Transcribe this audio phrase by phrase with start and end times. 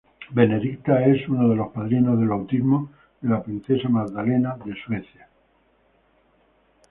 [0.31, 2.89] Benedicta es una de los padrinos de bautismo
[3.21, 5.27] de la princesa Magdalena de Suecia.